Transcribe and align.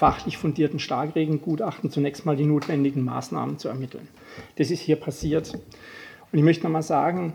fachlich 0.00 0.38
fundierten 0.38 0.78
Starkregengutachten 0.78 1.90
zunächst 1.90 2.24
mal 2.24 2.34
die 2.34 2.46
notwendigen 2.46 3.04
Maßnahmen 3.04 3.58
zu 3.58 3.68
ermitteln. 3.68 4.08
Das 4.56 4.70
ist 4.70 4.80
hier 4.80 4.96
passiert. 4.96 5.52
Und 5.52 6.38
ich 6.38 6.42
möchte 6.42 6.64
nochmal 6.64 6.82
sagen, 6.82 7.34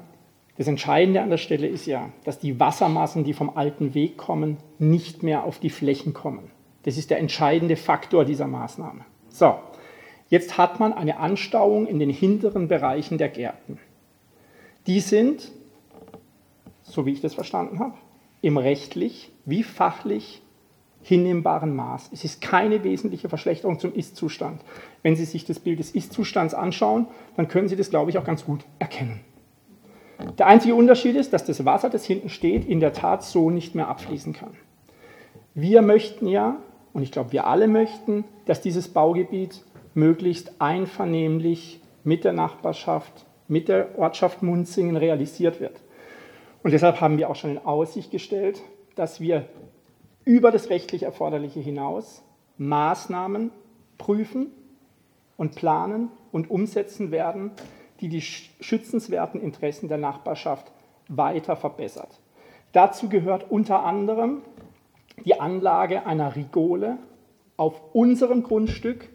das 0.57 0.67
Entscheidende 0.67 1.21
an 1.21 1.29
der 1.29 1.37
Stelle 1.37 1.67
ist 1.67 1.85
ja, 1.85 2.09
dass 2.23 2.39
die 2.39 2.59
Wassermassen, 2.59 3.23
die 3.23 3.33
vom 3.33 3.55
alten 3.55 3.93
Weg 3.93 4.17
kommen, 4.17 4.57
nicht 4.79 5.21
mehr 5.21 5.43
auf 5.43 5.59
die 5.59 5.69
Flächen 5.69 6.15
kommen. 6.15 6.49
Das 6.81 6.97
ist 6.97 7.11
der 7.11 7.19
entscheidende 7.19 7.75
Faktor 7.75 8.25
dieser 8.25 8.47
Maßnahme. 8.47 9.05
So, 9.29 9.59
jetzt 10.29 10.57
hat 10.57 10.79
man 10.79 10.91
eine 10.91 11.17
Anstauung 11.19 11.85
in 11.85 11.99
den 11.99 12.09
hinteren 12.09 12.67
Bereichen 12.67 13.19
der 13.19 13.29
Gärten. 13.29 13.77
Die 14.87 15.01
sind, 15.01 15.51
so 16.81 17.05
wie 17.05 17.11
ich 17.11 17.21
das 17.21 17.35
verstanden 17.35 17.77
habe, 17.77 17.93
im 18.41 18.57
rechtlich 18.57 19.31
wie 19.45 19.61
fachlich 19.61 20.41
hinnehmbaren 21.05 21.75
Maß. 21.75 22.09
Es 22.13 22.23
ist 22.25 22.41
keine 22.41 22.83
wesentliche 22.83 23.29
Verschlechterung 23.29 23.77
zum 23.77 23.93
Ist-Zustand. 23.93 24.59
Wenn 25.03 25.15
Sie 25.15 25.25
sich 25.25 25.45
das 25.45 25.59
Bild 25.59 25.77
des 25.77 25.91
Ist-Zustands 25.91 26.55
anschauen, 26.55 27.05
dann 27.37 27.47
können 27.47 27.69
Sie 27.69 27.75
das, 27.75 27.91
glaube 27.91 28.09
ich, 28.09 28.17
auch 28.17 28.23
ganz 28.23 28.43
gut 28.43 28.65
erkennen. 28.79 29.19
Der 30.39 30.47
einzige 30.47 30.73
Unterschied 30.73 31.15
ist, 31.15 31.31
dass 31.31 31.45
das 31.45 31.63
Wasser, 31.63 31.91
das 31.91 32.05
hinten 32.05 32.29
steht, 32.29 32.65
in 32.65 32.79
der 32.79 32.91
Tat 32.91 33.23
so 33.23 33.51
nicht 33.51 33.75
mehr 33.75 33.87
abfließen 33.87 34.33
kann. 34.33 34.57
Wir 35.53 35.83
möchten 35.83 36.27
ja, 36.27 36.57
und 36.91 37.03
ich 37.03 37.11
glaube, 37.11 37.33
wir 37.33 37.45
alle 37.45 37.67
möchten, 37.67 38.23
dass 38.45 38.61
dieses 38.61 38.87
Baugebiet 38.87 39.63
möglichst 39.93 40.59
einvernehmlich 40.59 41.81
mit 42.03 42.23
der 42.23 42.33
Nachbarschaft, 42.33 43.25
mit 43.47 43.67
der 43.67 43.99
Ortschaft 43.99 44.41
Munzingen 44.41 44.97
realisiert 44.97 45.59
wird. 45.59 45.79
Und 46.63 46.71
deshalb 46.71 46.99
haben 46.99 47.19
wir 47.19 47.29
auch 47.29 47.35
schon 47.35 47.51
in 47.51 47.63
Aussicht 47.63 48.09
gestellt, 48.09 48.59
dass 48.95 49.21
wir 49.21 49.45
über 50.25 50.51
das 50.51 50.69
rechtlich 50.69 51.03
Erforderliche 51.03 51.59
hinaus 51.59 52.23
Maßnahmen 52.57 53.51
prüfen 53.97 54.51
und 55.37 55.55
planen 55.55 56.09
und 56.31 56.49
umsetzen 56.49 57.11
werden, 57.11 57.51
die 58.01 58.09
die 58.09 58.21
schützenswerten 58.21 59.39
Interessen 59.39 59.87
der 59.87 59.97
Nachbarschaft 59.97 60.71
weiter 61.07 61.55
verbessert. 61.55 62.19
Dazu 62.71 63.07
gehört 63.07 63.49
unter 63.49 63.83
anderem 63.83 64.41
die 65.23 65.39
Anlage 65.39 66.05
einer 66.05 66.35
Rigole 66.35 66.97
auf 67.57 67.81
unserem 67.93 68.43
Grundstück, 68.43 69.09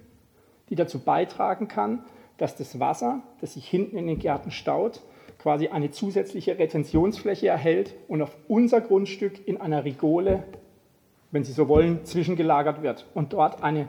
die 0.71 0.77
dazu 0.77 1.01
beitragen 1.01 1.69
kann, 1.69 2.05
dass 2.39 2.57
das 2.57 2.81
Wasser, 2.81 3.23
das 3.41 3.55
sich 3.55 3.69
hinten 3.69 3.99
in 3.99 4.07
den 4.07 4.19
Gärten 4.19 4.51
staut, 4.51 5.03
quasi 5.39 5.69
eine 5.69 5.91
zusätzliche 5.91 6.59
Retentionsfläche 6.59 7.49
erhält 7.49 7.95
und 8.09 8.23
auf 8.23 8.37
unser 8.49 8.81
Grundstück 8.81 9.47
in 9.47 9.61
einer 9.61 9.85
Rigole, 9.85 10.45
wenn 11.31 11.45
Sie 11.45 11.53
so 11.53 11.69
wollen, 11.69 12.05
zwischengelagert 12.05 12.83
wird 12.83 13.07
und 13.15 13.33
dort 13.33 13.63
eine, 13.63 13.89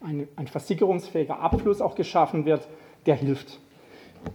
eine, 0.00 0.28
ein 0.36 0.46
versickerungsfähiger 0.46 1.40
Abfluss 1.40 1.80
auch 1.80 1.94
geschaffen 1.94 2.44
wird, 2.44 2.68
der 3.06 3.14
hilft. 3.14 3.60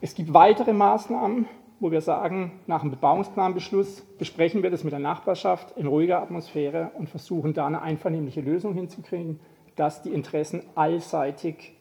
Es 0.02 0.16
gibt 0.16 0.34
weitere 0.34 0.74
Maßnahmen, 0.74 1.48
wo 1.80 1.92
wir 1.92 2.02
sagen, 2.02 2.52
nach 2.66 2.82
dem 2.82 2.92
Bebauungsplanbeschluss 2.92 4.02
besprechen 4.18 4.64
wir 4.64 4.72
das 4.72 4.84
mit 4.84 4.94
der 4.94 5.00
Nachbarschaft 5.00 5.76
in 5.78 5.88
ruhiger 5.88 6.22
Atmosphäre 6.22 6.92
und 6.98 7.10
versuchen 7.10 7.54
da 7.54 7.68
eine 7.68 7.82
einvernehmliche 7.82 8.42
Lösung 8.42 8.74
hinzukriegen, 8.74 9.40
dass 9.76 10.02
die 10.02 10.14
Interessen 10.14 10.64
allseitig 10.76 11.74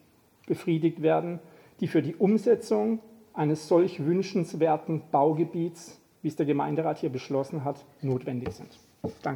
befriedigt 0.46 1.02
werden, 1.02 1.38
die 1.80 1.86
für 1.86 2.02
die 2.02 2.16
Umsetzung 2.16 3.00
eines 3.34 3.68
solch 3.68 4.04
wünschenswerten 4.04 5.02
Baugebiets, 5.10 6.00
wie 6.22 6.28
es 6.28 6.36
der 6.36 6.46
Gemeinderat 6.46 6.98
hier 6.98 7.10
beschlossen 7.10 7.64
hat, 7.64 7.84
notwendig 8.00 8.52
sind. 8.52 8.78
Danke. 9.22 9.30